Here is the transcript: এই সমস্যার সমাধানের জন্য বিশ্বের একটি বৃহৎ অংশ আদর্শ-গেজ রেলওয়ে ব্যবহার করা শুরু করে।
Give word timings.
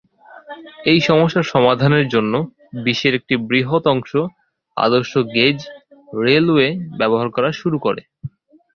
এই 0.85 0.99
সমস্যার 1.01 1.45
সমাধানের 1.53 2.05
জন্য 2.07 2.33
বিশ্বের 2.81 3.13
একটি 3.15 3.35
বৃহৎ 3.47 3.83
অংশ 3.87 4.11
আদর্শ-গেজ 4.77 5.57
রেলওয়ে 6.21 6.67
ব্যবহার 6.99 7.27
করা 7.35 7.49
শুরু 7.61 7.77
করে। 7.85 8.01